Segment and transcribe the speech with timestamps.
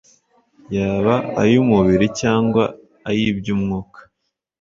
[0.75, 2.63] yaba ay'umubiri cyangwa
[3.09, 3.99] ay'iby'Umwuka.